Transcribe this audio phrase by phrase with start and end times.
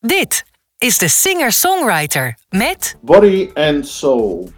[0.00, 0.44] Dit
[0.78, 4.48] is de singer-songwriter met Body and Soul.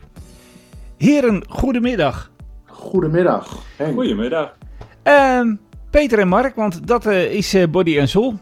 [0.97, 2.31] Heren, goedemiddag.
[2.67, 3.63] Goedemiddag.
[3.77, 3.95] Henk.
[3.95, 4.57] Goedemiddag.
[5.03, 5.55] Ehm,
[5.91, 8.39] Peter en Mark, want dat eh, is eh, Body and Soul.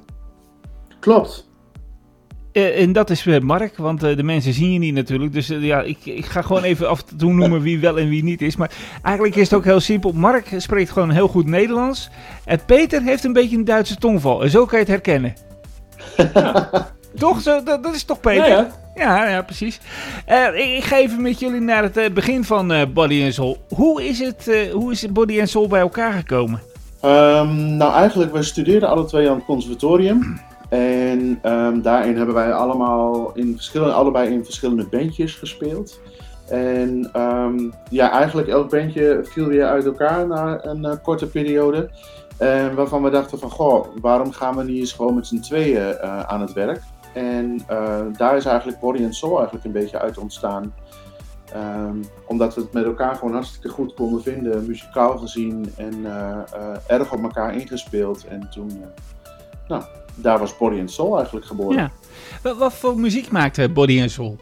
[0.98, 1.48] Klopt.
[2.52, 5.32] Eh, en dat is Mark, want de mensen zien je niet natuurlijk.
[5.32, 8.24] Dus ja, ik, ik ga gewoon even af en toe noemen wie wel en wie
[8.24, 8.56] niet is.
[8.56, 8.70] Maar
[9.02, 10.12] eigenlijk is het ook heel simpel.
[10.12, 12.10] Mark spreekt gewoon heel goed Nederlands.
[12.44, 14.42] En Peter heeft een beetje een Duitse tongval.
[14.42, 15.34] En zo kan je het herkennen.
[17.18, 17.40] Toch?
[17.40, 18.48] Zo, dat, dat is toch Peter?
[18.48, 18.70] Ja, ja.
[18.98, 19.80] Ja, ja, precies.
[20.26, 23.34] Eh, ik, ik ga even met jullie naar het eh, begin van eh, Body and
[23.34, 23.56] Soul.
[23.74, 26.60] Hoe is, het, eh, hoe is Body and Soul bij elkaar gekomen?
[27.00, 30.40] Ehm, nou, eigenlijk, we studeerden alle twee aan het conservatorium.
[30.68, 36.00] En ehm, daarin hebben wij allemaal in verschillende, allebei in verschillende bandjes gespeeld.
[36.48, 37.58] En ehm,
[37.90, 41.90] ja, eigenlijk elk bandje viel weer uit elkaar na een korte periode.
[42.38, 45.98] En waarvan we dachten van, goh, waarom gaan we niet eens gewoon met z'n tweeën
[45.98, 46.82] eh, aan het werk?
[47.18, 50.74] En eh, daar is eigenlijk Body and Soul eigenlijk een beetje uit ontstaan.
[51.52, 56.40] Ehm, omdat we het met elkaar gewoon hartstikke goed konden vinden, muzikaal gezien en eh,
[56.86, 58.26] erg op elkaar ingespeeld.
[58.26, 58.70] En toen,
[59.68, 59.82] nou,
[60.14, 61.76] daar was Body and Soul eigenlijk geboren.
[61.76, 61.90] Ja.
[62.42, 64.36] Wat, wat voor muziek maakt eh, Body and Soul?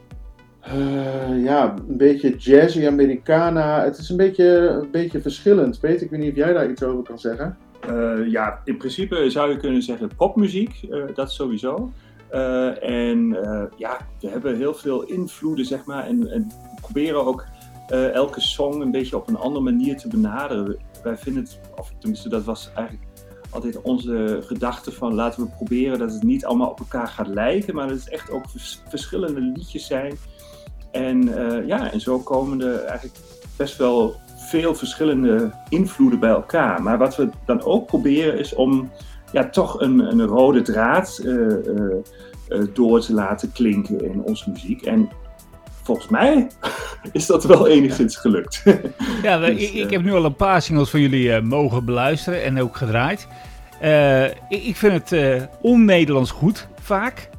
[1.34, 3.84] Ja, een beetje jazzy Americana.
[3.84, 5.80] Het is een beetje, een beetje verschillend.
[5.80, 7.56] Peter, ik weet niet of jij daar iets over kan zeggen.
[7.86, 11.92] Eh, ja, in principe zou je kunnen zeggen popmuziek, eh, dat sowieso.
[12.28, 13.28] Eh, en
[13.76, 16.06] ja, we hebben heel veel invloeden, zeg maar.
[16.06, 17.46] En, en proberen ook
[18.12, 20.76] elke song een beetje op een andere manier te benaderen.
[21.02, 23.06] Wij vinden het, of tenminste, dat was eigenlijk
[23.50, 27.74] altijd onze gedachte van laten we proberen dat het niet allemaal op elkaar gaat lijken,
[27.74, 30.18] maar dat het echt ook vers- verschillende liedjes zijn.
[30.90, 31.22] En
[31.66, 33.18] ja, en zo komen er eigenlijk
[33.56, 34.16] best wel
[34.46, 36.82] veel verschillende invloeden bij elkaar.
[36.82, 38.90] Maar wat we dan ook proberen is om
[39.32, 41.96] ja, toch een, een rode draad eh, eh,
[42.48, 44.82] eh, door te laten klinken in onze muziek.
[44.82, 45.08] En
[45.82, 46.50] volgens mij
[47.12, 48.62] is dat wel enigszins gelukt.
[49.22, 52.62] Ja, Dus, ik, ik heb nu al een paar singles van jullie mogen beluisteren en
[52.62, 53.28] ook gedraaid.
[54.48, 57.30] Ik, vind het on-Nederlands goed, vaak.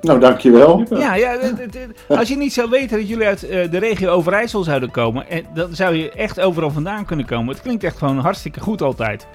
[0.00, 0.84] Nou, dankjewel.
[0.90, 3.78] Ja, ja het- het- het- als je niet zou weten dat jullie uit eh, de
[3.78, 7.48] regio Overijssel zouden komen, en dan zou je echt overal vandaan kunnen komen.
[7.54, 9.26] Het klinkt echt gewoon hartstikke goed altijd.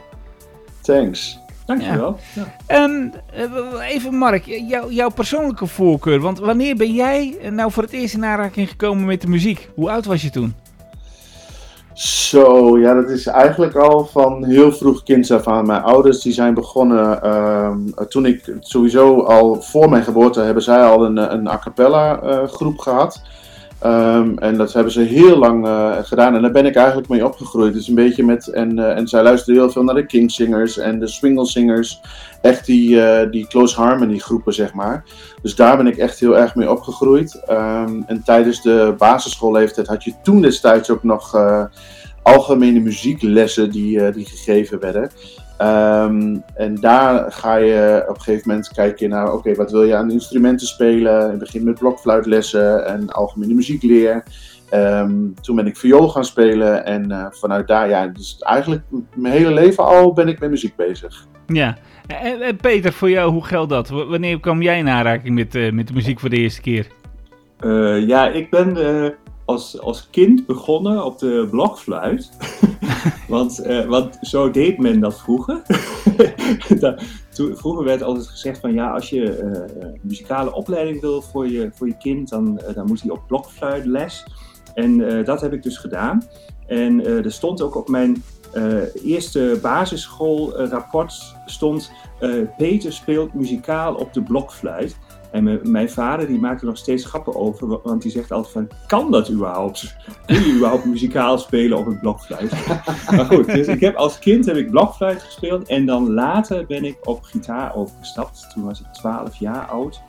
[0.81, 1.39] Thanks.
[1.65, 2.19] Dankjewel.
[2.35, 2.55] Ja.
[2.67, 6.19] Ehm, eh, even Mark, jou- jouw persoonlijke voorkeur.
[6.19, 9.69] Want wanneer ben jij eh, nou voor het eerst in aanraking gekomen met de muziek?
[9.75, 10.55] Hoe oud was je toen?
[11.95, 15.65] Zo, ja, dat is eigenlijk al van heel vroeg kind af aan.
[15.65, 20.83] Mijn ouders die zijn begonnen, ehm, toen ik sowieso al voor mijn geboorte hebben zij
[20.83, 23.21] al een, een a cappella eh, groep gehad.
[23.85, 27.25] Ehm, en dat hebben ze heel lang eh, gedaan en daar ben ik eigenlijk mee
[27.25, 27.73] opgegroeid.
[27.73, 30.99] Dus een beetje met, en, eh, en zij luisterden heel veel naar de Kingsingers en
[30.99, 32.01] de Swingle Singers.
[32.41, 35.03] Echt die, eh, die close harmony groepen, zeg maar.
[35.41, 37.41] Dus daar ben ik echt heel erg mee opgegroeid.
[37.45, 41.35] Ehm, en tijdens de basisschoolleeftijd had je toen destijds ook nog
[42.21, 45.09] algemene muzieklessen die, die gegeven werden.
[45.57, 49.95] Ehm, en daar ga je op een gegeven moment kijken naar, oké, wat wil je
[49.95, 51.31] aan instrumenten spelen?
[51.31, 54.23] Je begint met blokfluitlessen en algemene muziekleer.
[54.69, 58.81] Ehm, toen ben ik viool gaan spelen en eh, vanuit daar, ja, dus eigenlijk
[59.15, 61.25] mijn hele leven al ben ik met muziek bezig.
[61.47, 61.77] Ja.
[62.07, 63.89] En, en Peter, voor jou, hoe geldt dat?
[63.89, 66.87] W- wanneer kwam jij in aanraking met, eh, met de muziek voor de eerste keer?
[67.59, 69.11] Eh, ja, ik ben eh,
[69.45, 72.31] als, als kind begonnen op de blokfluit.
[73.27, 75.61] want, eh, want zo deed men dat vroeger.
[76.79, 76.97] Da-
[77.35, 81.47] toen, vroeger werd altijd gezegd van ja, als je eh, een muzikale opleiding wil voor
[81.47, 84.25] je, voor je kind, dan, eh, dan moet hij op blokfluitles.
[84.73, 86.23] En eh, dat heb ik dus gedaan.
[86.67, 88.23] En er stond ook op mijn
[89.03, 91.91] eerste basisschoolrapport stond
[92.57, 94.97] Peter speelt muzikaal op de blokfluit.
[95.35, 98.53] En mijn- vader die maakt er nog steeds grappen over, wa- want die zegt altijd
[98.53, 99.95] van, kan dat überhaupt?
[100.25, 102.51] Kun je überhaupt muzikaal spelen op een blokfluit?
[103.15, 106.83] maar goed, dus ik heb als kind heb ik blokfluit gespeeld en dan later ben
[106.85, 108.47] ik op gitaar overgestapt.
[108.53, 110.01] Toen was ik 12 jaar oud.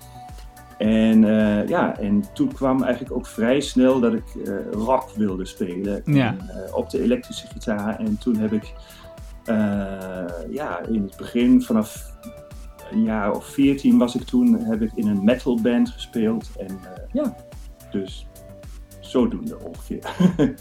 [0.78, 5.44] En eh, ja, en toen kwam eigenlijk ook vrij snel dat ik eh, rock wilde
[5.44, 6.26] spelen Ja.
[6.26, 7.98] En, eh, op de elektrische gitaar.
[7.98, 8.72] En toen heb ik
[10.50, 12.12] ja, in het begin vanaf
[12.90, 16.48] een jaar of 14 was ik toen, heb ik in een metalband gespeeld.
[16.58, 17.36] En eh, ja,
[17.90, 18.26] dus
[19.00, 20.02] zodoende ongeveer.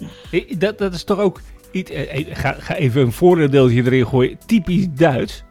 [0.57, 1.41] Dat, dat is toch ook
[1.71, 1.91] iets.
[1.91, 4.37] eh, eh, ga, ga even een voordeeltje erin gooien.
[4.45, 5.43] Typisch Duits.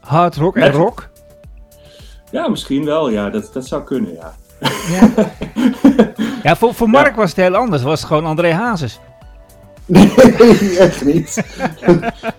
[0.00, 1.08] Hard rock en Met- rock.
[2.30, 4.34] ja, misschien wel, ja, dat, dat zou kunnen, ja.
[4.90, 5.10] Ja,
[6.42, 7.82] ja voor, voor Mark was het heel anders.
[7.82, 9.00] Was het gewoon André Hazes.
[9.86, 10.14] Nee,
[10.78, 11.44] echt niet.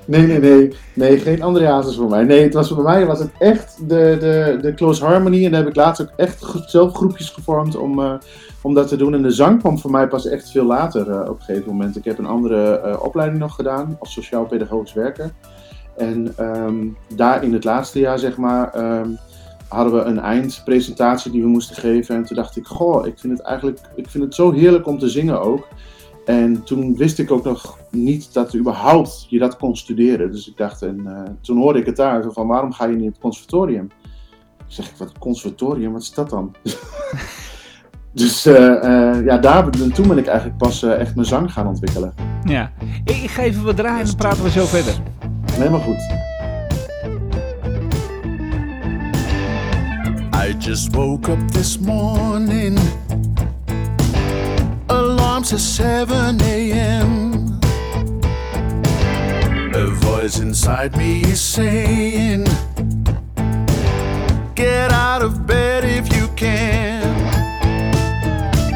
[0.05, 0.73] nee, nee, nee.
[0.93, 2.23] Nee, geen andere Hazes voor mij.
[2.23, 5.45] Nee, het was, bij mij was het echt de, de, de Close Harmony.
[5.45, 8.13] En daar heb ik laatst ook echt zelf groepjes gevormd om, uh,
[8.61, 9.13] om dat te doen.
[9.13, 11.95] En de zang kwam voor mij pas echt veel later uh, op een gegeven moment.
[11.95, 15.31] Ik heb een andere uh, opleiding nog gedaan als sociaal-pedagogisch werker.
[15.97, 19.17] En um, daar in het laatste jaar, zeg maar, um,
[19.67, 22.15] hadden we een eindpresentatie die we moesten geven.
[22.15, 24.99] En toen dacht ik, goh, ik vind het eigenlijk ik vind het zo heerlijk om
[24.99, 25.67] te zingen ook.
[26.25, 30.31] En toen wist ik ook nog niet dat überhaupt je dat kon studeren.
[30.31, 33.09] Dus ik dacht, en uh, toen hoorde ik het daar, van waarom ga je niet
[33.09, 33.89] het conservatorium?
[34.57, 36.55] Ik zeg, wat conservatorium, wat is dat dan?
[38.13, 42.13] dus uh, uh, ja, daar, toen ben ik eigenlijk pas echt mijn zang gaan ontwikkelen.
[42.43, 42.71] Ja,
[43.05, 44.93] ik ga even wat draaien en dan praten we zo verder.
[45.51, 46.21] Helemaal goed.
[50.35, 52.79] I just woke up this morning.
[55.43, 57.59] Alarms at 7 a.m.
[59.75, 62.45] A voice inside me is saying,
[64.55, 67.03] Get out of bed if you can.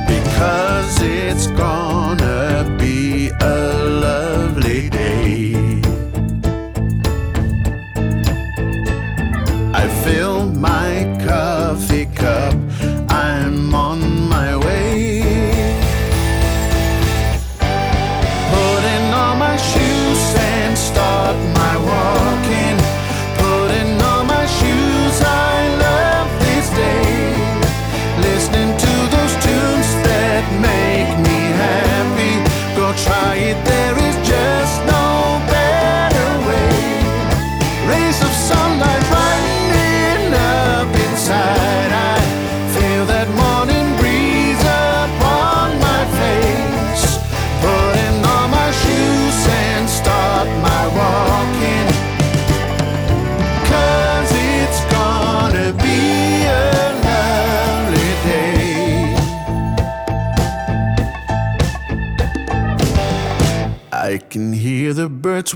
[0.08, 5.82] Because it's gonna be a lovely day.
[9.74, 12.67] I fill my coffee cup.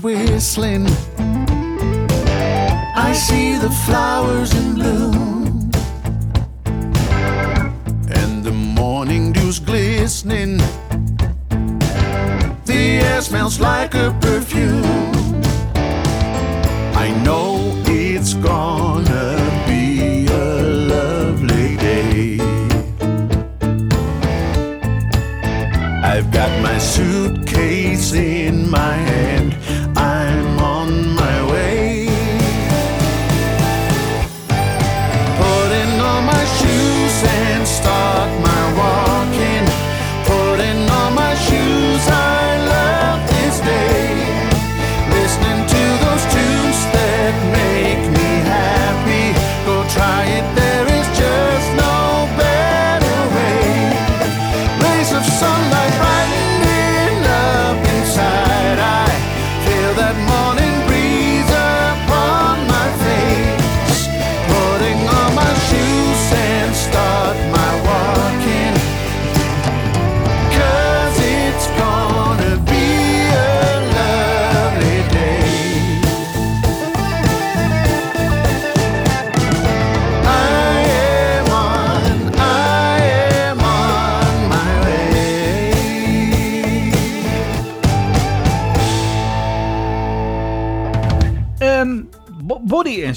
[0.02, 1.11] whistling.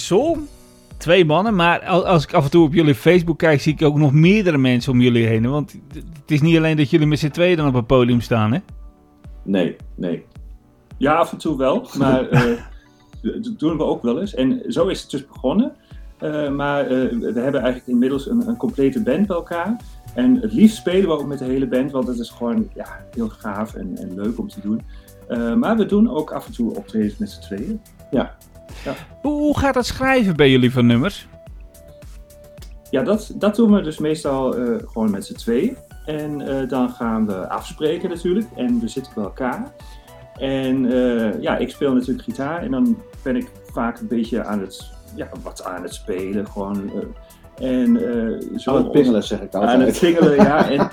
[0.06, 0.38] Soul.
[0.98, 3.82] Twee mannen, maar al- als ik af en toe op jullie Facebook kijk, zie ik
[3.82, 5.50] ook nog meerdere mensen om jullie heen.
[5.50, 8.54] Want het is niet alleen dat jullie met z'n tweeën dan op het podium staan,
[8.54, 8.60] hè?
[9.44, 10.26] Nee, nee.
[10.98, 12.42] Ja, af en toe wel, maar eh,
[13.22, 14.34] dat doen we ook wel eens.
[14.34, 15.72] En zo is het dus begonnen.
[16.18, 19.76] Eh, maar eh, we hebben eigenlijk inmiddels een, een complete band bij elkaar.
[20.14, 23.06] En het liefst spelen we ook met de hele band, want het is gewoon ja,
[23.12, 24.82] heel gaaf en, en leuk om te doen.
[25.28, 27.82] Eh, maar we doen ook af en toe optredens met z'n tweeën.
[29.22, 31.28] Hoe, hoe gaat het schrijven bij jullie van nummers?
[32.90, 35.78] Ja, dat, dat doen we dus meestal eh, gewoon met z'n tweeën.
[36.06, 38.48] En eh, dan gaan we afspreken natuurlijk.
[38.56, 39.72] En we zitten bij elkaar.
[40.36, 42.62] En eh, ja, ik speel natuurlijk gitaar.
[42.62, 46.48] En dan ben ik vaak een beetje aan het, ja, wat aan het spelen.
[46.48, 46.92] Gewoon.
[47.58, 50.00] En eh, zo het pingelen zeg ik aan het altijd.
[50.00, 50.70] pingelen, ja.
[50.70, 50.80] En,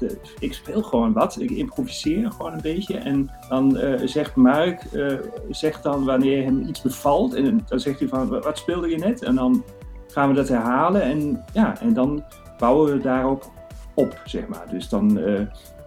[0.00, 1.40] eh, ik speel gewoon wat.
[1.40, 2.96] Ik improviseer gewoon een beetje.
[2.96, 5.06] En dan eh, zegt Mark, eh,
[5.50, 7.34] zegt dan wanneer hem iets bevalt.
[7.34, 9.22] En dan zegt hij van, wat speelde je net?
[9.22, 9.64] En dan
[10.06, 11.02] gaan we dat herhalen.
[11.02, 12.24] En, ja, en dan
[12.58, 13.50] bouwen we daarop
[13.94, 14.66] op, zeg maar.
[14.70, 15.14] Dus dan,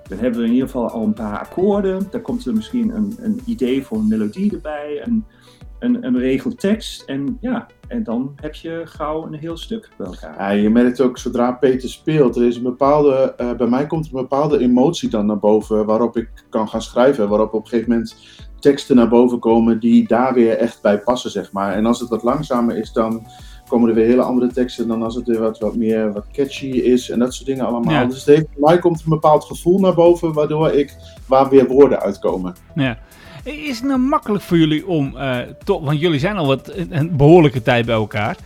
[0.07, 2.07] dan hebben we in ieder geval al een paar akkoorden.
[2.12, 5.01] Dan komt er misschien een, een idee voor een melodie erbij,
[5.84, 7.04] een, een, een regeltekst.
[7.04, 10.36] En ja, en dan heb je gauw een heel stuk bij elkaar.
[10.38, 14.06] Ja, je merkt ook zodra Peter speelt, er is een bepaalde, eh, bij mij komt
[14.06, 17.30] er een bepaalde emotie dan naar boven waarop ik kan gaan schrijven.
[17.30, 18.16] Waarop op een gegeven moment
[18.60, 21.74] teksten naar boven komen die daar weer echt bij passen, zeg maar.
[21.74, 23.28] En als het wat langzamer is, dan
[23.68, 26.66] komen er weer hele andere teksten dan als het weer wat, wat meer wat catchy
[26.66, 27.94] is en dat soort dingen allemaal.
[27.94, 28.06] Ja.
[28.06, 30.96] Dus het heeft, bij mij komt er een bepaald gevoel naar boven, waardoor ik,
[31.28, 32.56] waar weer woorden uitkomen.
[32.75, 32.98] Ja.
[33.44, 35.16] Is het nou makkelijk voor jullie om,
[35.64, 38.38] toch, want jullie zijn al wat, een, behoorlijke tijd bij elkaar,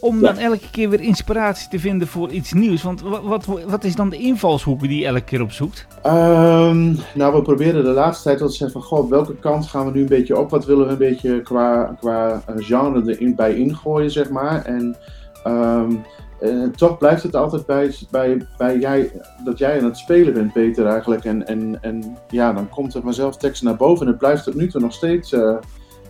[0.00, 2.82] om dan elke keer weer inspiratie te vinden voor iets nieuws?
[2.82, 5.86] Want wat, wat, is dan de invalshoek die je elke keer opzoekt?
[6.02, 9.86] Ehm, nou, we proberen de laatste tijd wel te zeggen van, goh, welke kant gaan
[9.86, 10.50] we nu een beetje op?
[10.50, 14.64] Wat willen we een beetje qua, qua eh, genre erin bij ingooien, zeg maar?
[14.64, 14.96] En
[15.44, 15.92] ehm,
[16.40, 19.12] eh, toch blijft het altijd bij, bij, bij jij,
[19.44, 21.24] dat jij aan het spelen bent, Peter, eigenlijk.
[21.24, 24.06] En, en, en ja, dan komt er vanzelf teksten naar boven.
[24.06, 25.56] En het blijft tot nu toe nog steeds, eh,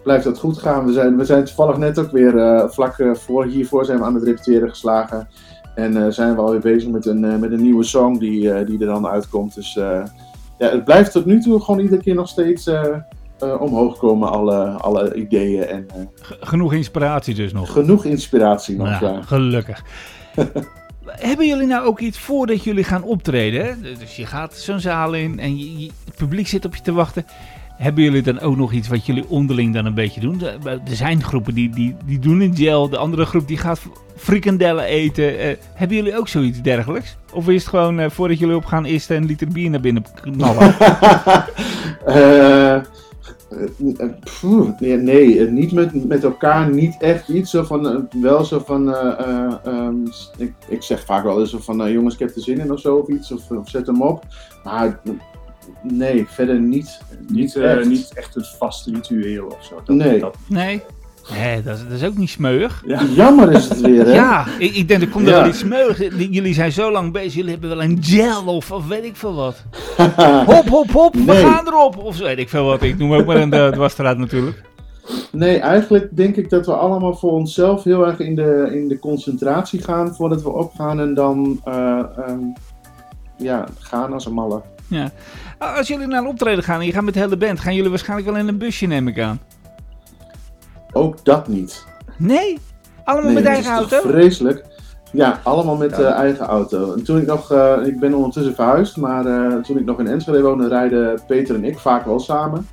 [0.02, 0.87] blijft dat goed gaan.
[0.87, 4.14] We zijn, we zijn toevallig net ook weer, eh, vlak voor, hiervoor zijn we aan
[4.14, 5.28] het repeteren geslagen.
[5.75, 9.06] En zijn we alweer bezig met een, met een nieuwe song die, die er dan
[9.06, 9.54] uitkomt.
[9.54, 12.71] Dus ja, het blijft tot nu toe gewoon iedere keer nog steeds
[13.38, 15.64] eh, omhoog komen, alle, alle ideeën.
[15.66, 16.00] En eh,
[16.40, 17.73] genoeg inspiratie dus nog.
[17.73, 18.88] genoeg inspiratie nog.
[18.88, 19.23] Ja, Ja.
[19.23, 19.83] gelukkig.
[21.07, 23.64] Hebben jullie nou ook iets voordat jullie gaan optreden?
[23.66, 23.73] hè?
[23.99, 26.93] Dus je gaat zo'n zaal in en je, je- het publiek zit op je te
[26.93, 27.26] wachten.
[27.76, 30.40] Hebben jullie dan ook nog iets wat jullie onderling dan een beetje doen?
[30.64, 33.81] Er zijn groepen die, die, die doen een gel, de andere groep die gaat
[34.16, 35.38] frikandellen eten.
[35.38, 37.16] Eh, hebben jullie ook zoiets dergelijks?
[37.33, 40.75] Of is het gewoon eh, voordat jullie opgaan eerst een liter bier naar binnen knallen?
[42.07, 42.76] Eh,
[43.49, 47.50] eh, pfoe, nee, nee, eh, niet met, met elkaar, niet echt iets.
[47.50, 51.50] Zo van, eh, wel zo van, eh, eh, ehm, ik, ik zeg vaak wel eens
[51.50, 53.69] zo van, eh, jongens, ik heb er zin in of zo of iets, of, of
[53.69, 54.25] zet hem op.
[54.65, 55.12] Maar eh,
[55.83, 57.00] nee, verder niet.
[57.29, 57.88] Niet, eh, echt.
[57.88, 59.75] niet echt het vaste ritueel of zo.
[59.85, 60.19] Dat, Nee.
[60.19, 60.83] dat- Nee?
[61.35, 62.83] Nee, dat, is- dat is ook niet smeuig.
[62.87, 63.02] ja.
[63.04, 64.12] Jammer is het weer, hè?
[64.12, 65.38] Ja, ik, ik denk, er komt er Ja.
[65.40, 65.97] wel iets smeuig.
[66.09, 69.16] Die- Jullie zijn zo lang bezig, jullie hebben wel een gel of, of weet ik
[69.16, 69.62] veel wat.
[70.47, 71.97] Hop, hop, hop, we gaan erop.
[71.99, 72.83] Of weet ik veel wat.
[72.83, 74.62] Ik noem ook maar een uh, dwarsstraat natuurlijk.
[75.33, 78.99] Nee, eigenlijk denk ik dat we allemaal voor onszelf heel erg in de, in de
[78.99, 82.38] concentratie gaan voordat we opgaan en dan eh, ehm,
[83.37, 84.62] ja, gaan als een malle.
[84.88, 85.11] Ja.
[85.59, 87.90] Als jullie naar een optreden gaan en je gaat met de hele band, gaan jullie
[87.90, 89.40] waarschijnlijk wel in een busje, neem ik aan.
[90.97, 91.85] Ook dat niet.
[92.19, 92.59] Nee?
[93.05, 94.00] Allemaal met eigen auto?
[94.00, 94.65] Vreselijk.
[95.12, 96.03] Ja, allemaal met Ja.
[96.03, 96.93] eh, eigen auto.
[96.93, 100.07] En toen ik nog, eh, ik ben ondertussen verhuisd, maar eh, toen ik nog in
[100.07, 102.69] Enschede woonde, rijden Peter en ik vaak wel samen.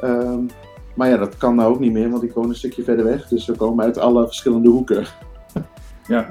[0.00, 0.40] Ehm,
[0.94, 3.28] maar ja, dat kan nou ook niet meer, want ik woon een stukje verder weg.
[3.28, 5.04] Dus we komen uit alle verschillende hoeken.
[6.06, 6.28] Ja.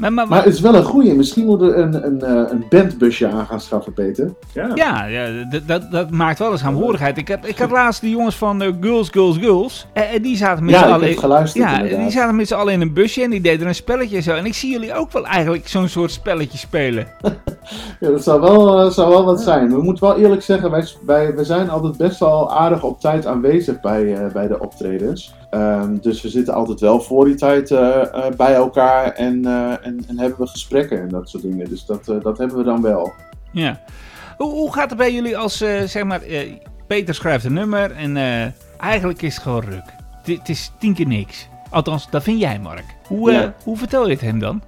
[0.00, 1.14] Maar, maar, Maar het is wel een goeie.
[1.14, 4.34] Misschien moeten we een, een, eh, een bandbusje aan gaan schaffen, Peter.
[4.52, 4.70] Ja.
[4.74, 7.18] ja, ja dat, dat, dat maakt wel eens aanhoorigheid.
[7.18, 9.86] Ik, heb, ik had laatst de jongens van eh, Girls, Girls, Girls.
[9.92, 11.08] En, en die zaten met z'n Ja, ik allen...
[11.08, 12.00] heb geluisterd Ja, inderdaad.
[12.00, 14.34] die zaten met z'n allen in een busje en die deden een spelletje en zo.
[14.34, 17.06] En ik zie jullie ook wel eigenlijk zo'n soort spelletje spelen.
[18.00, 19.68] Ja, dat zou wel, eh, zou wel wat zijn.
[19.70, 23.26] We moeten wel eerlijk zeggen, wij, wij, we zijn altijd best wel aardig op tijd
[23.26, 25.34] aanwezig bij, eh, bij de optredens.
[25.50, 29.86] Ehm, dus we zitten altijd wel voor die tijd eh, eh, bij elkaar en, eh,
[29.86, 31.68] en, en hebben we gesprekken en dat soort dingen.
[31.68, 33.12] Dus dat, dat hebben we dan wel.
[33.52, 33.80] Ja.
[34.36, 36.20] Hoe, hoe gaat het bij jullie als, zeg maar,
[36.86, 38.16] Peter schrijft een nummer en
[38.78, 39.84] eigenlijk is het gewoon ruk.
[40.24, 41.48] Het- is tien keer niks.
[41.70, 42.84] Althans, dat vind jij, Mark.
[43.06, 43.54] Hoe, Ja.
[43.64, 44.62] hoe vertel je het hem dan?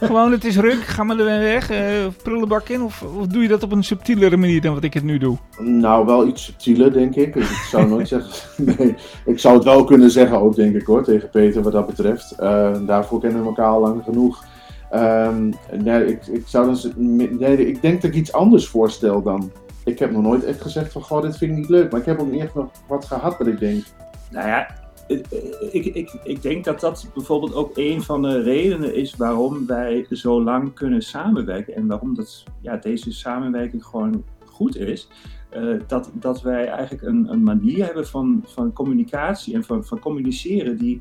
[0.00, 1.86] Gewoon, het is ruk, ga maar er weg, eh,
[2.22, 2.82] prullenbak in?
[2.82, 5.36] Of, of doe je dat op een subtielere manier dan wat ik het nu doe?
[5.58, 7.32] Nou, wel iets subtieler, denk ik.
[7.34, 8.64] Dus ik zou nooit zeggen.
[8.64, 11.86] Nee, ik zou het wel kunnen zeggen, ook denk ik hoor, tegen Peter wat dat
[11.86, 12.30] betreft.
[12.30, 14.44] Eh, daarvoor kennen we elkaar al lang genoeg.
[14.90, 15.50] Ehm,
[15.82, 19.52] nee, ik, ik, zou dan, z- nee, ik denk dat ik iets anders voorstel dan.
[19.84, 21.90] Ik heb nog nooit echt gezegd van, goh, dit vind ik niet leuk.
[21.90, 23.84] Maar ik heb ook niet echt nog wat gehad dat ik denk.
[24.30, 24.66] Nou ja,
[25.10, 30.06] ik, ik, ik, denk dat dat bijvoorbeeld ook een van de redenen is waarom wij
[30.10, 31.74] zo lang kunnen samenwerken.
[31.74, 35.08] En waarom dat, ja, deze samenwerking gewoon goed is.
[35.48, 39.98] Eh, dat, dat wij eigenlijk een, een manier hebben van, van communicatie en van, van
[39.98, 41.00] communiceren die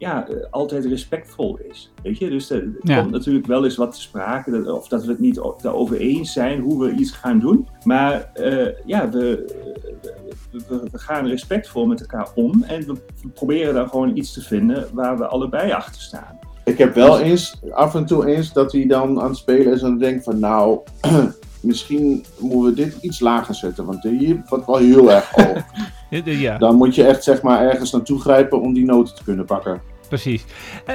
[0.00, 1.92] ja, eh, altijd respectvol is.
[2.02, 2.30] Weet je?
[2.30, 3.00] Dus er, er Ja.
[3.00, 6.32] komt natuurlijk wel eens wat te sprake, dat- of dat we het niet daarover eens
[6.32, 7.68] zijn hoe we iets gaan doen.
[7.84, 9.44] Maar eh, ja, we,
[10.52, 12.94] we, we- we gaan respectvol met elkaar om en we
[13.34, 16.38] proberen dan gewoon iets te vinden waar we allebei achter staan.
[16.64, 19.82] Ik heb wel eens, af en toe eens, dat hij dan aan het spelen is
[19.82, 20.80] en dan denkt van, nou,
[21.60, 23.84] misschien moeten we dit iets lager zetten.
[23.84, 25.62] Want hier wordt wel heel erg hoog.
[26.24, 29.44] Ja, Dan moet je echt zeg maar ergens naartoe grijpen om die noten te kunnen
[29.44, 29.80] pakken.
[30.10, 30.44] Precies.
[30.86, 30.94] Eh,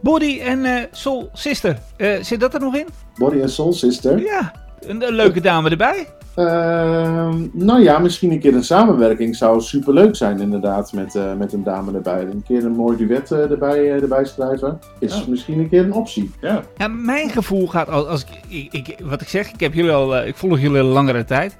[0.00, 2.86] Body en eh, Soul Sister, eh, zit dat er nog in?
[3.14, 4.18] Body and Soul Sister.
[4.20, 4.52] Ja.
[4.80, 6.06] Een, een leuke dame erbij.
[6.34, 11.52] Ehm, nou ja, misschien een keer een samenwerking zou superleuk zijn inderdaad met, eh, met
[11.52, 12.20] een dame erbij.
[12.22, 15.22] Een keer een mooi duet erbij, eh, erbij schrijven is Ja.
[15.28, 16.30] misschien een keer een optie.
[16.40, 16.62] Ja.
[16.76, 19.90] Ja, mijn gevoel gaat, als, als ik, ik, ik- wat ik zeg, ik, heb jullie
[19.92, 21.56] al, ik volg jullie al langere tijd.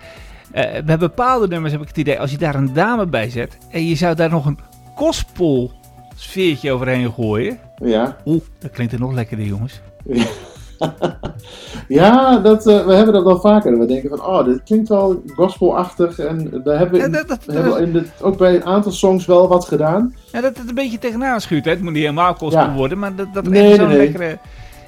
[0.52, 3.58] Eh, bij bepaalde nummers heb ik het idee, als je daar een dame bij zet
[3.70, 4.58] en je zou daar nog een
[4.94, 5.72] gospel
[6.22, 7.58] sfeertje overheen gooien.
[7.76, 9.80] Ja, Oeh, dat klinkt er nog lekkerder, jongens.
[11.88, 13.78] ja dat, eh, we hebben dat wel vaker.
[13.78, 16.18] We denken van, oh, dit klinkt wel gospelachtig.
[16.18, 18.64] En daar hebben we, Ja, in- dat, dat, we hebben in de, ook bij een
[18.64, 20.14] aantal songs wel wat gedaan.
[20.32, 21.64] Ja, dat het een beetje tegenaan schuurt.
[21.64, 21.70] Hè.
[21.70, 22.74] Het moet niet helemaal gospel Ja.
[22.74, 24.38] worden, maar dat, dat Nee, echt zo'n nee, lekkere...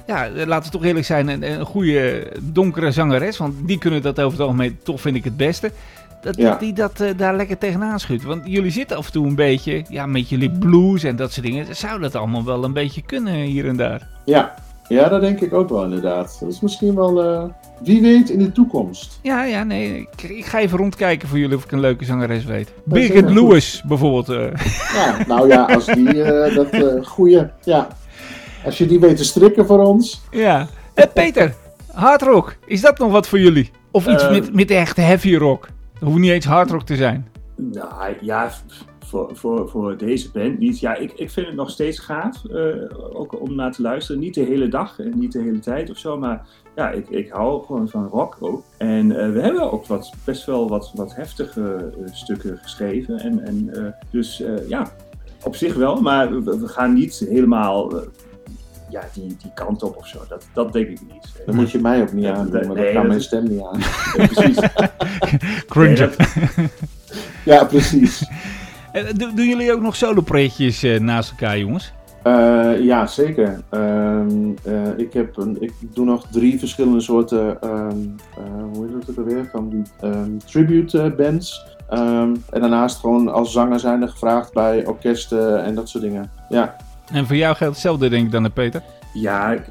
[0.07, 4.19] Ja, laten we toch eerlijk zijn, een, een goede donkere zangeres, want die kunnen dat
[4.19, 5.71] over het algemeen, toch vind ik het beste.
[6.25, 6.55] Dat, Ja.
[6.59, 8.23] die dat eh, daar lekker tegenaan schuurt.
[8.23, 11.45] Want jullie zitten af en toe een beetje, ja, met jullie blues en dat soort
[11.45, 11.75] dingen.
[11.75, 14.07] Zou dat allemaal wel een beetje kunnen hier en daar?
[14.25, 14.53] Ja,
[14.87, 16.37] ja dat denk ik ook wel inderdaad.
[16.39, 17.43] Dat is misschien wel, eh,
[17.83, 19.19] wie weet, in de toekomst.
[19.21, 20.07] Ja, ja, nee.
[20.15, 22.71] Ik, ik ga even rondkijken voor jullie of ik een leuke zangeres weet.
[22.83, 23.33] Birgit goed.
[23.33, 24.29] Lewis bijvoorbeeld.
[24.29, 24.65] eh.
[24.93, 27.87] Ja, nou ja, als die, eh, dat eh goeie, ja.
[28.65, 30.21] Als je die weet te strikken voor ons.
[30.31, 30.67] ja.
[31.13, 31.53] Peter,
[31.93, 33.71] hardrock, is dat nog wat voor jullie?
[33.91, 35.67] Of iets met, met echt heavy rock?
[36.05, 37.27] Hoeft niet eens hardrock te zijn.
[37.55, 38.51] Nou ja,
[38.99, 40.79] voor, voor, voor deze band niet.
[40.79, 42.45] Ja, ik, ik vind het nog steeds gaaf.
[42.45, 42.73] eh,
[43.13, 44.21] ook om naar te luisteren.
[44.21, 46.17] Niet de hele dag en niet de hele tijd of zo.
[46.17, 48.63] Maar ja, ik, ik hou gewoon van rock ook.
[48.77, 53.19] En eh, we hebben ook wat, best wel wat, wat heftige eh, stukken geschreven.
[53.19, 53.71] En, en,
[54.11, 54.91] dus ja,
[55.43, 56.01] op zich wel.
[56.01, 57.91] Maar we, gaan niet helemaal
[58.89, 60.19] ja, die, die kant op of zo.
[60.29, 61.43] Dat, dat denk ik niet.
[61.45, 63.79] Dan moet je mij ook niet aan, maar nee, dat kan mijn stem niet aan.
[64.17, 64.59] Ja, precies.
[65.67, 65.87] Cringe.
[65.87, 66.15] Nee, dat-
[67.45, 68.27] Ja, precies.
[68.91, 71.93] Eh, do- doen jullie ook nog solo-projectjes eh, naast elkaar, jongens?
[72.23, 73.59] Eh, ja, zeker.
[73.69, 74.29] Ehm,
[74.63, 77.97] eh, ik, heb een, ik doe nog drie verschillende soorten, ehm,
[78.37, 81.65] eh, hoe heet het ook alweer, van die ehm, tribute bands.
[81.89, 86.31] Ehm, en daarnaast gewoon als zanger zijn er gevraagd bij orkesten en dat soort dingen.
[86.49, 86.75] Ja,
[87.11, 88.81] En voor jou geldt hetzelfde, denk ik dan, hè, Peter?
[89.13, 89.61] Ja, eh,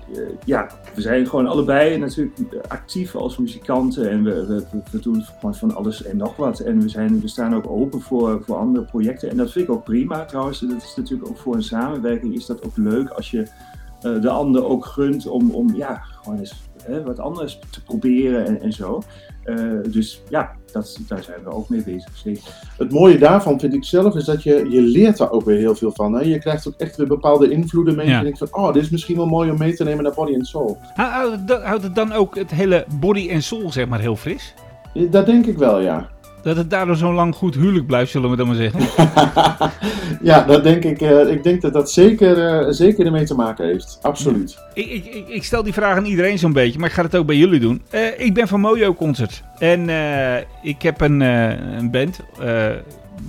[0.44, 2.38] ja, we zijn gewoon allebei natuurlijk
[2.68, 6.58] actief als muzikanten en we- we doen gewoon van alles en nog wat.
[6.60, 9.74] En we, zijn, we staan ook open voor, voor andere projecten en dat vind ik
[9.74, 10.60] ook prima trouwens.
[10.60, 13.46] Dat is natuurlijk ook voor een samenwerking is dat ook leuk als je
[14.02, 18.46] eh, de ander ook gunt om, om ja, gewoon eens hè, wat anders te proberen
[18.46, 19.02] en, en zo.
[19.44, 19.56] Eh,
[19.88, 22.10] dus ja, dat, daar zijn we ook mee bezig.
[22.16, 22.42] Zeker.
[22.78, 25.74] het mooie daarvan vind ik zelf is dat je, je leert daar ook weer heel
[25.74, 26.12] veel van.
[26.12, 26.20] Hè?
[26.20, 28.08] Je krijgt ook echt weer bepaalde invloeden mee.
[28.08, 28.16] Ja.
[28.18, 30.34] Je denkt van, oh, dit is misschien wel mooi om mee te nemen naar Body
[30.34, 30.78] and Soul.
[30.94, 34.00] Hou- Houdt het dan- houdt het dan ook het hele body en soul, zeg maar,
[34.00, 34.54] heel fris?
[35.10, 36.08] Dat denk ik wel, ja.
[36.44, 38.80] Dat het daardoor zo lang goed huwelijk blijft, zullen we dan maar zeggen.
[40.30, 41.00] ja, dat denk ik.
[41.00, 43.98] eh, ik denk dat dat zeker, eh, zeker ermee te maken heeft.
[44.02, 44.58] Absoluut.
[44.74, 47.26] Ik, ik, ik, stel die vraag aan iedereen zo'n beetje, maar ik ga het ook
[47.26, 47.82] bij jullie doen.
[47.90, 49.42] Eh, ik ben van Mojo Concert.
[49.58, 49.88] En
[50.62, 52.20] ik heb een, een band,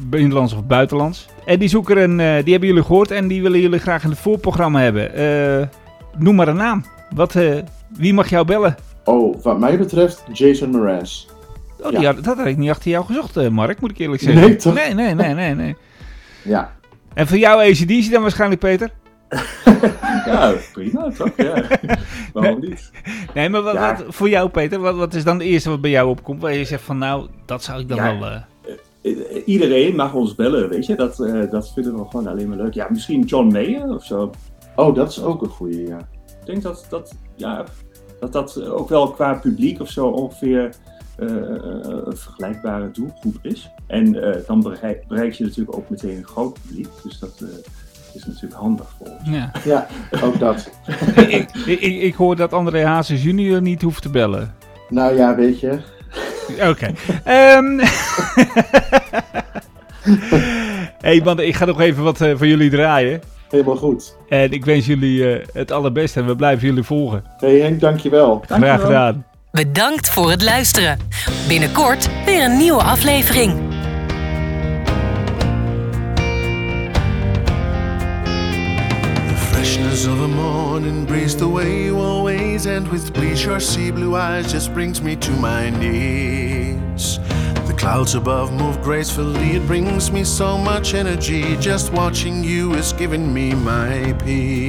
[0.10, 1.28] binnenlands of buitenlands.
[1.46, 4.20] En die zoeken een, die hebben jullie gehoord en die willen jullie graag in het
[4.20, 5.70] voorprogramma hebben.
[6.18, 6.86] Noem maar een naam.
[7.14, 7.36] Wat,
[7.98, 8.76] wie mag jou bellen?
[9.04, 11.26] Oh, wat mij betreft Jason Mraz.
[11.86, 12.14] Oh, die Ja.
[12.14, 14.42] had, dat had ik niet achter jou gezocht, eh, Mark, moet ik eerlijk zeggen.
[14.42, 14.74] Nee, toch?
[14.74, 15.56] Nee, nee, nee, nee.
[15.56, 15.76] nee.
[16.44, 16.74] Ja.
[17.14, 18.90] En voor jou ACDC dan waarschijnlijk, Peter?
[20.26, 21.30] Ja, prima toch?
[21.38, 21.64] Ja.
[22.34, 22.92] Waarom niet?
[23.34, 23.96] Nee, maar wat, Ja.
[23.96, 26.42] wat- voor jou, Peter, wat, wat is dan het eerste wat bij jou opkomt?
[26.42, 28.20] Waar je zegt van, nou, dat zou ik dan Ja.
[28.20, 28.30] wel...
[28.30, 28.42] eh,
[29.12, 30.96] I- Iedereen mag ons bellen, weet je.
[30.96, 32.74] Dat, eh, dat vinden we gewoon alleen maar leuk.
[32.74, 34.32] Ja, misschien John Mayer of zo.
[34.76, 35.98] Oh, dat is ook een goede, ja.
[36.40, 37.64] Ik denk dat dat, ja,
[38.20, 40.72] dat, dat ook wel qua publiek of zo ongeveer eh,
[41.16, 43.70] een vergelijkbare doelgroep is.
[43.88, 46.88] En eh, dan bereik, bereik je natuurlijk ook meteen een groot publiek.
[47.04, 47.48] Dus dat eh,
[48.14, 49.30] is natuurlijk handig voor ons.
[49.30, 49.52] ja.
[49.64, 49.88] Ja,
[50.24, 50.70] ook dat.
[51.16, 54.54] ik, ik, ik, hoor dat André Hazes junior niet hoeft te bellen.
[54.90, 55.80] Nou ja, weet je.
[56.70, 56.92] Oké.
[57.24, 57.80] Ehm
[61.08, 63.22] hey man, ik ga nog even wat eh, voor jullie draaien.
[63.50, 64.18] Helemaal goed.
[64.30, 67.24] En ik wens jullie eh, het allerbeste en we blijven jullie volgen.
[67.38, 68.42] Hey Henk, dankjewel.
[68.46, 68.86] Graag Dankjewel.
[68.86, 69.26] gedaan.
[69.56, 71.00] Bedankt voor het luisteren.
[71.48, 73.54] Binnenkort weer een nieuwe aflevering.
[79.28, 83.92] The freshness of a morning breeze the way you always and with bleach your sea
[83.92, 87.20] blue eyes just brings me to my knees.
[87.68, 91.56] The clouds above move gracefully, it brings me so much energy.
[91.60, 94.65] Just watching you is giving me my peace.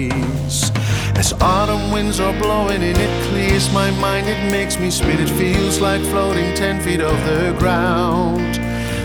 [1.26, 5.18] As autumn winds are blowing and it clears my mind, it makes me spin.
[5.18, 8.54] It feels like floating ten feet off the ground.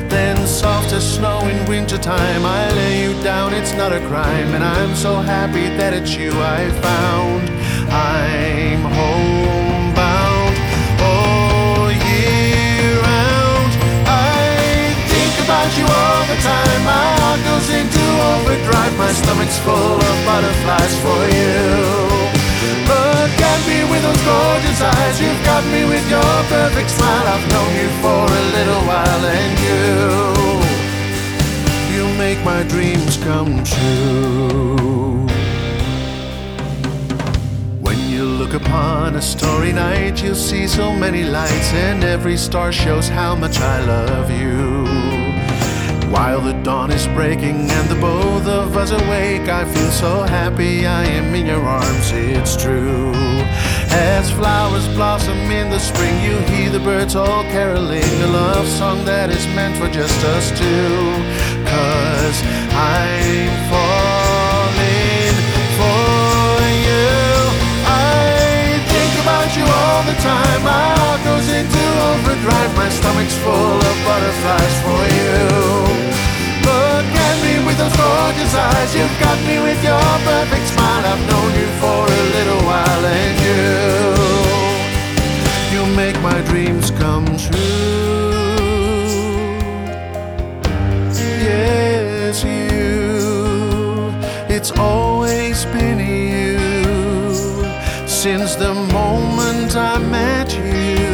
[0.07, 3.55] Then, soft as snow in wintertime, I lay you down.
[3.55, 7.49] It's not a crime, and I'm so happy that it's you I found.
[7.89, 10.55] I'm homebound
[11.01, 13.71] all year round.
[14.05, 16.81] I think about you all the time.
[16.85, 18.51] My heart goes into Oh,
[19.65, 21.57] full of butterflies for you.
[22.91, 25.15] Look at me with those gorgeous eyes.
[25.21, 27.25] You've got me with your perfect smile.
[27.33, 29.83] I've known you for a little while, and you,
[31.93, 35.27] you make my dreams come true.
[37.81, 42.71] When you look upon a starry night, you'll see so many lights, and every star
[42.71, 44.80] shows how much I love you.
[46.11, 50.85] While the dawn is breaking and the both of us awake, I feel so happy
[50.85, 53.13] I am in your arms, it's true.
[53.89, 59.05] As flowers blossom in the spring, you hear the birds all caroling, a love song
[59.05, 60.91] that is meant for just us two.
[61.63, 62.37] Cause
[62.75, 65.35] I'm falling
[65.79, 67.07] for you.
[67.87, 70.59] I think about you all the time.
[70.67, 72.71] My heart goes into overdrive.
[72.75, 74.60] My stomach's full of butterflies
[79.01, 81.03] You've got me with your perfect smile.
[81.11, 83.63] I've known you for a little while, and you,
[85.73, 87.57] you make my dreams come true.
[91.49, 94.13] Yes, you.
[94.55, 96.59] It's always been you
[98.07, 101.09] since the moment I met you.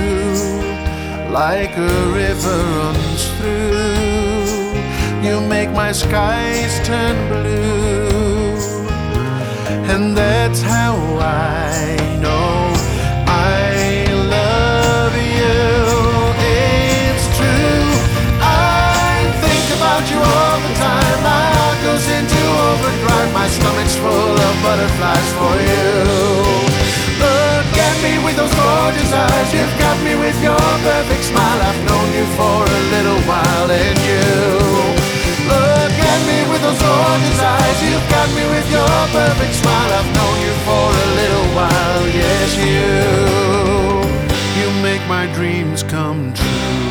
[1.32, 3.77] Like a river runs through,
[5.88, 8.58] my skies turn blue,
[9.90, 12.57] and that's how I know
[45.18, 46.87] my dreams come true.